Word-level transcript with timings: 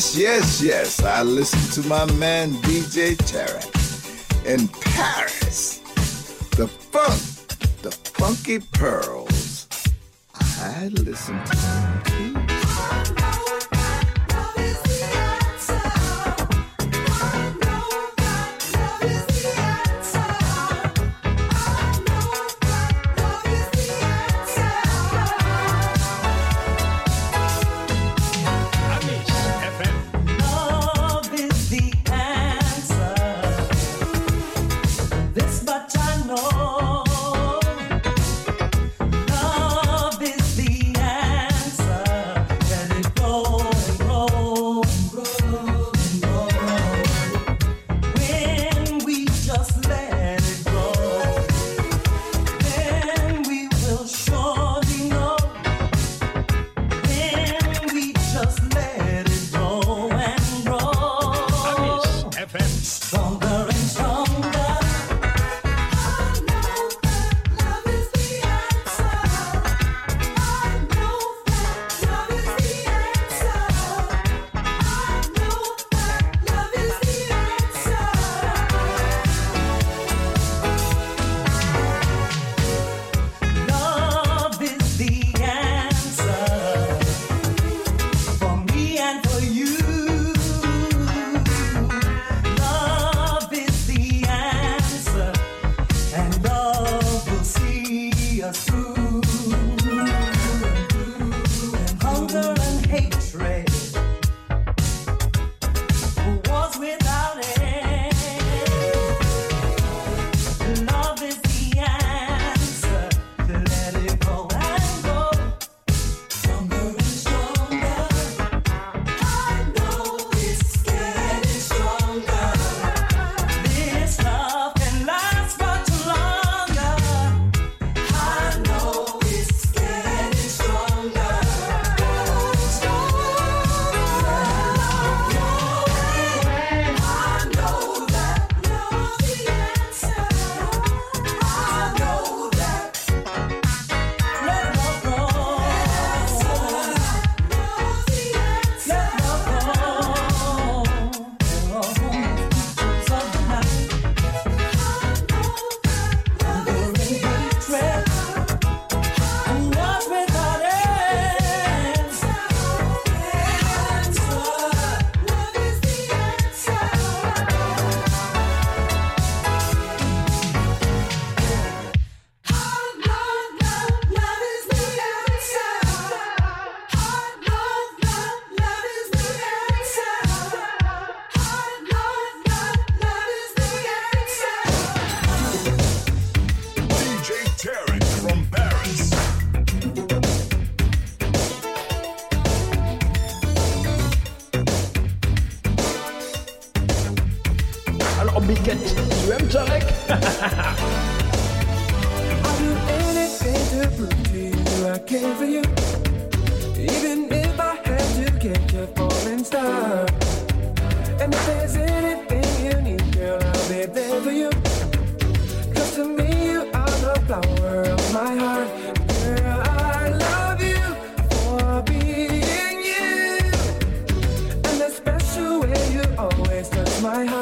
Yes, 0.00 0.16
yes, 0.16 0.62
yes. 0.62 1.04
I 1.04 1.22
listen 1.22 1.82
to 1.82 1.86
my 1.86 2.10
man 2.12 2.52
DJ 2.62 3.16
Tarek 3.18 4.46
in 4.46 4.66
Paris. 4.68 5.80
The 6.56 6.66
funk, 6.66 7.20
the 7.82 7.90
funky 7.90 8.60
pearls. 8.60 9.68
I 10.34 10.88
listen 10.88 11.44
to 11.44 11.56
them 11.56 12.46
too. 12.46 12.59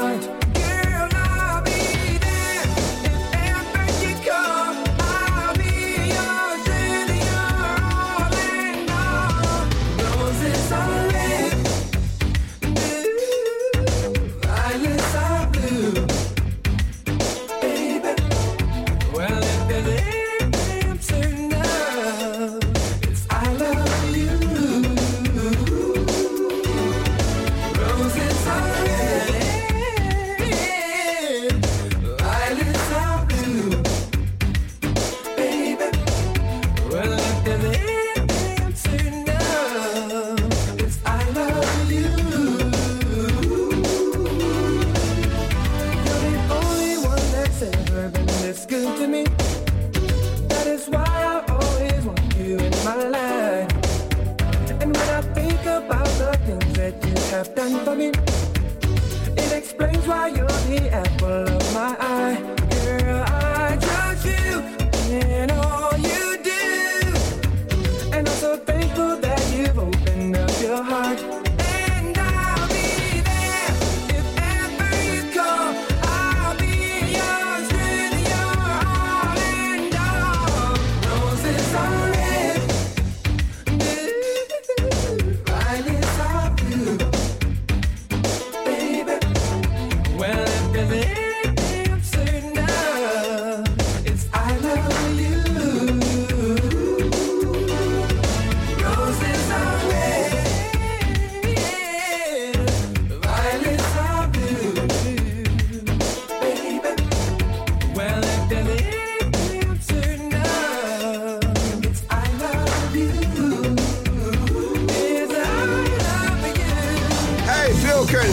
night. 0.09 0.48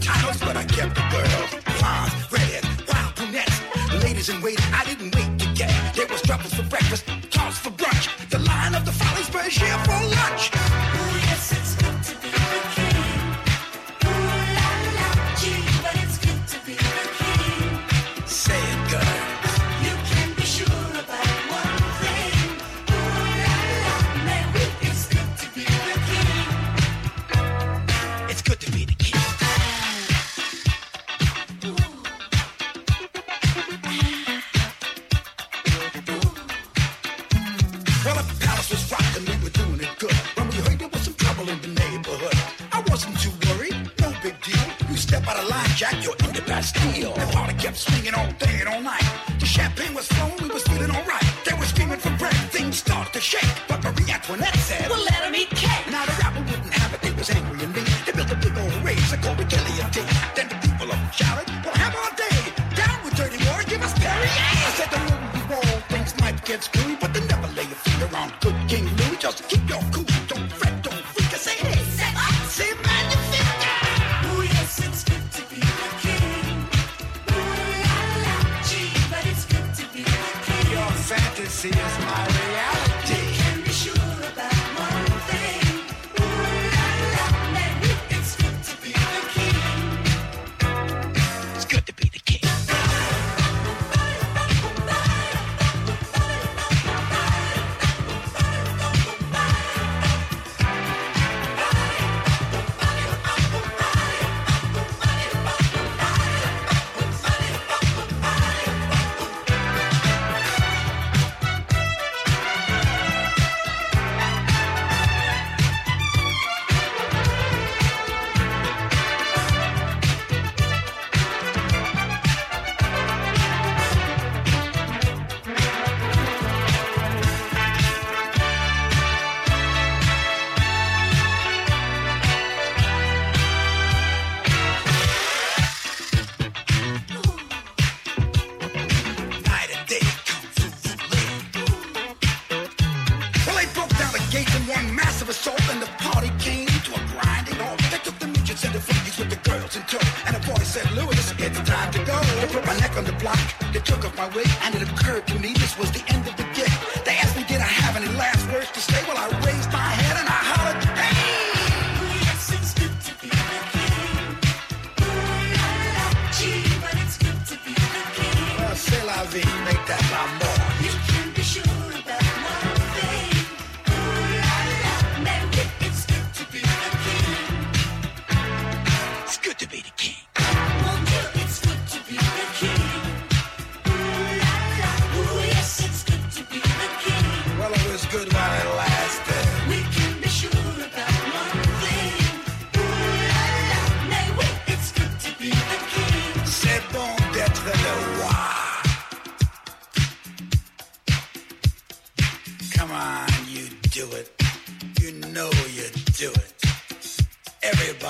titles, 0.00 0.38
but 0.38 0.56
I 0.56 0.64
kept 0.64 0.99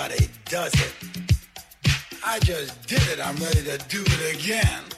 everybody 0.00 0.30
does 0.46 0.72
it. 0.74 0.92
I 2.24 2.38
just 2.40 2.86
did 2.86 3.02
it. 3.08 3.20
I'm 3.20 3.36
ready 3.36 3.62
to 3.62 3.78
do 3.88 4.02
it 4.06 4.34
again. 4.34 4.89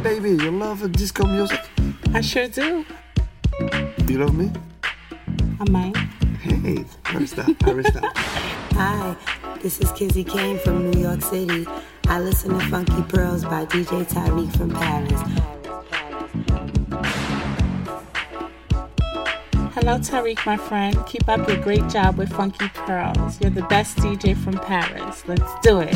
Hey, 0.00 0.18
baby, 0.18 0.42
you 0.42 0.50
love 0.50 0.90
disco 0.92 1.26
music? 1.26 1.60
I 2.14 2.22
sure 2.22 2.48
do. 2.48 2.86
You 4.08 4.18
love 4.24 4.34
me? 4.34 4.50
I 5.60 5.70
might. 5.70 5.94
Hey, 6.40 6.86
Arista, 7.04 7.44
Arista. 7.68 8.10
Hi, 8.76 9.14
this 9.62 9.78
is 9.78 9.92
Kizzy 9.92 10.24
Kane 10.24 10.58
from 10.60 10.90
New 10.90 11.02
York 11.02 11.20
City. 11.20 11.66
I 12.06 12.18
listen 12.18 12.58
to 12.58 12.64
Funky 12.68 13.02
Pearls 13.14 13.44
by 13.44 13.66
DJ 13.66 14.08
Tarek 14.10 14.56
from 14.56 14.70
Paris. 14.70 15.20
Hello, 19.74 19.98
Tarek, 19.98 20.46
my 20.46 20.56
friend. 20.56 20.96
Keep 21.04 21.28
up 21.28 21.46
your 21.46 21.58
great 21.58 21.86
job 21.90 22.16
with 22.16 22.30
Funky 22.32 22.68
Pearls. 22.68 23.38
You're 23.42 23.50
the 23.50 23.64
best 23.64 23.98
DJ 23.98 24.34
from 24.34 24.54
Paris. 24.54 25.28
Let's 25.28 25.52
do 25.60 25.80
it. 25.80 25.94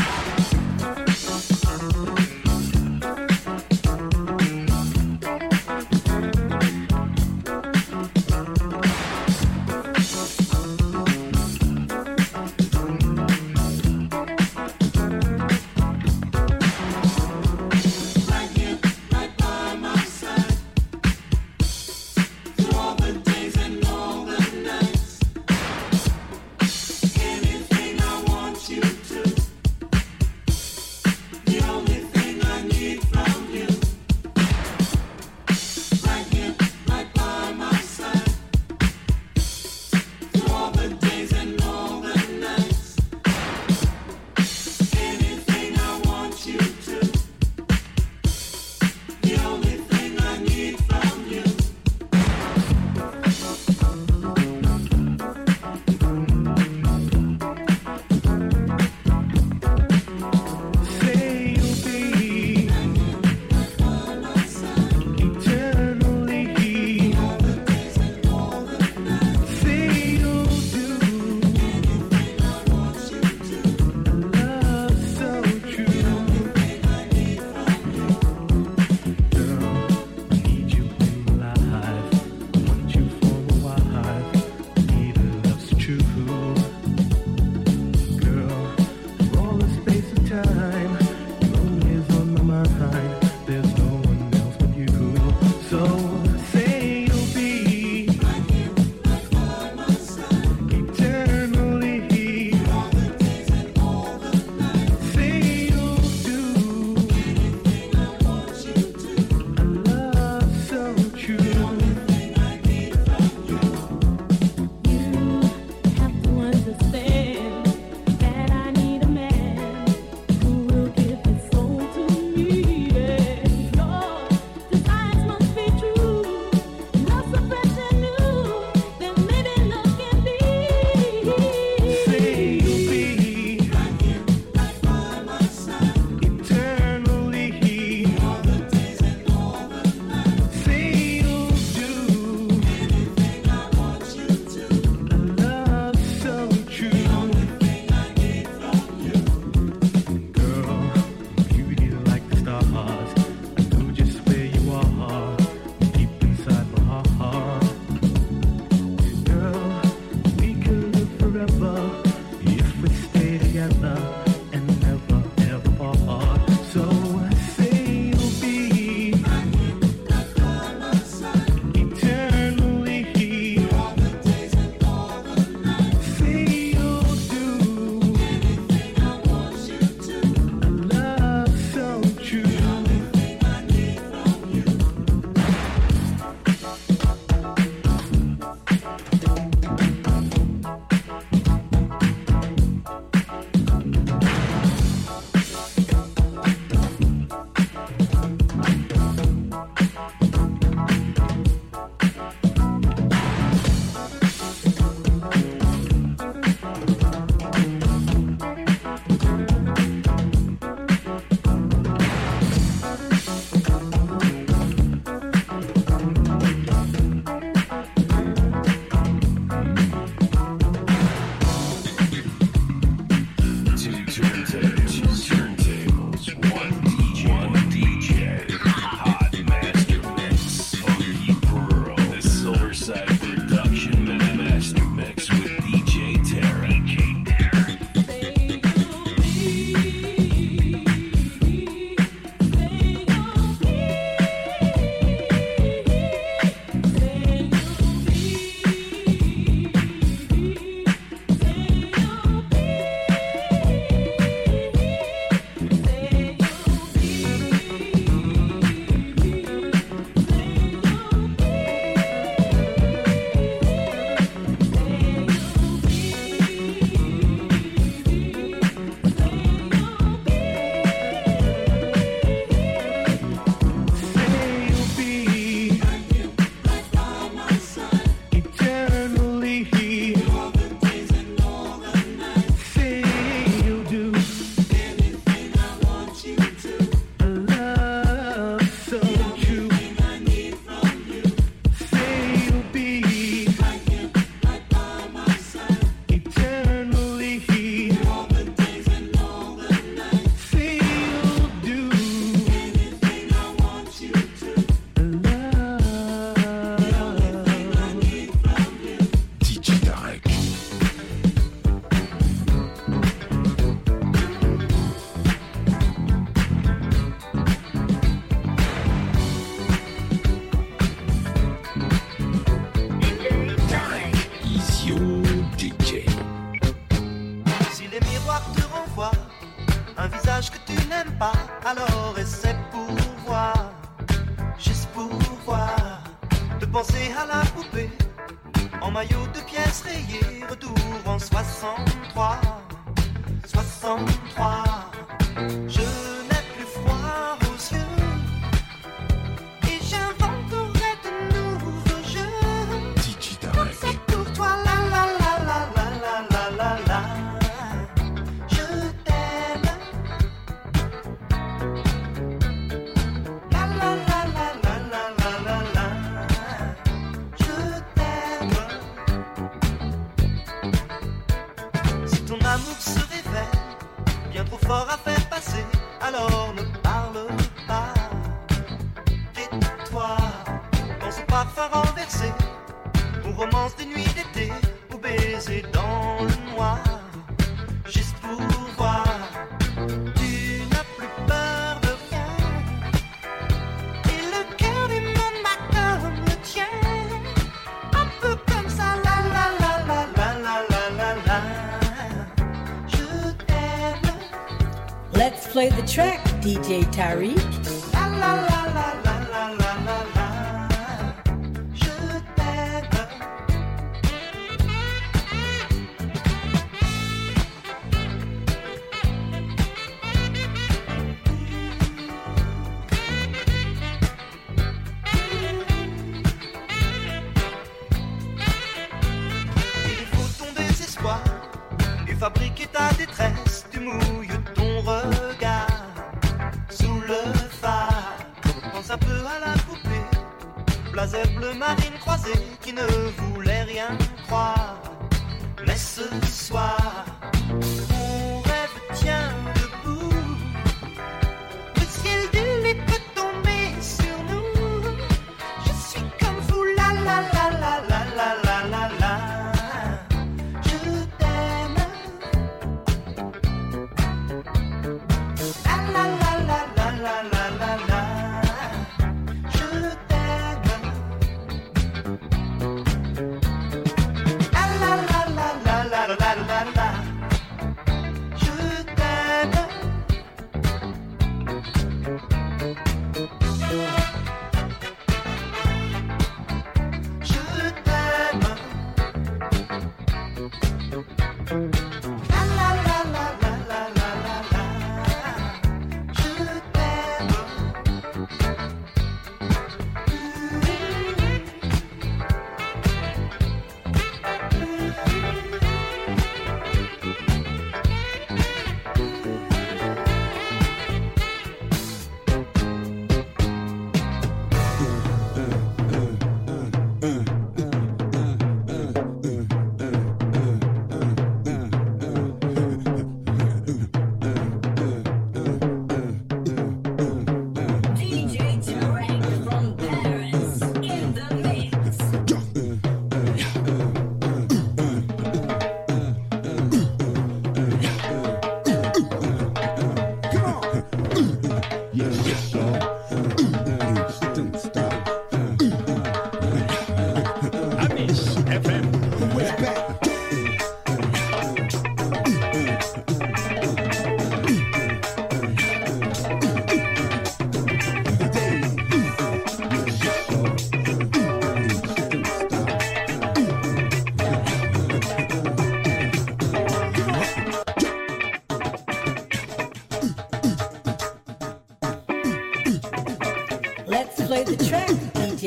DJ 406.65 406.83
Tarek. 406.97 407.54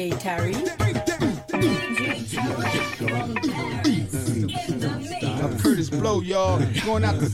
J. 0.09 0.15
Terry. 0.19 0.55
I've 5.43 5.59
heard 5.59 5.77
his 5.77 5.89
blow, 5.89 6.21
y'all. 6.21 6.63
Going 6.85 7.03
out 7.03 7.19
to 7.19 7.29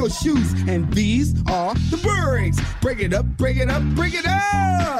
your 0.00 0.08
shoes, 0.08 0.52
and 0.66 0.90
these 0.94 1.34
are 1.50 1.74
the 1.74 2.00
birds. 2.02 2.58
Break 2.80 3.00
it 3.00 3.12
up, 3.12 3.26
break 3.36 3.58
it 3.58 3.68
up, 3.68 3.82
break 3.94 4.14
it 4.14 4.26
up. 4.26 4.99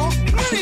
Money. 0.00 0.59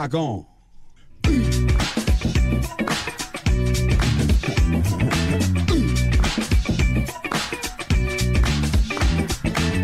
rock 0.00 0.14
on. 0.14 0.46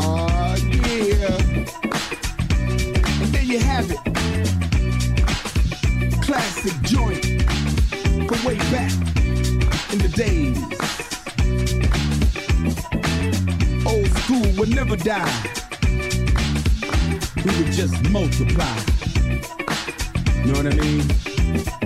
Oh, 0.00 0.56
classic 6.22 6.80
joint 6.82 7.42
from 8.26 8.44
way 8.44 8.56
back 8.70 8.92
in 9.92 9.98
the 9.98 10.08
days. 10.14 10.56
Old 13.86 14.08
school 14.22 14.46
would 14.58 14.70
never 14.74 14.96
die. 14.96 15.42
We 17.36 17.62
would 17.62 17.72
just 17.72 18.10
multiply. 18.10 18.95
You 20.46 20.52
know 20.52 20.62
what 20.62 20.72
I 20.72 20.76
mean? 20.76 21.85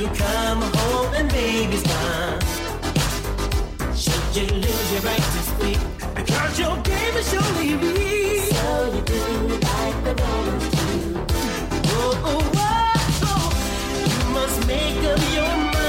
you 0.00 0.06
come 0.14 0.62
home 0.62 1.12
and 1.14 1.28
baby's 1.30 1.82
gone. 1.82 2.40
Should 3.94 4.34
you 4.34 4.46
lose 4.54 4.92
your 4.92 5.02
right 5.02 5.24
to 5.34 5.42
speak? 5.52 5.78
Because 6.14 6.58
your 6.58 6.74
game 6.78 7.16
is 7.16 7.30
surely 7.30 7.76
weak. 7.76 8.50
So 8.54 8.94
you 8.94 9.02
do 9.02 9.22
like 9.68 10.04
the 10.04 10.14
Romans 10.22 10.68
do. 10.70 11.24
Oh, 11.98 12.22
oh, 12.30 12.50
oh, 12.56 13.24
oh. 13.24 13.48
You 14.08 14.32
must 14.32 14.66
make 14.66 15.04
up 15.04 15.20
your 15.34 15.56
mind. 15.56 15.79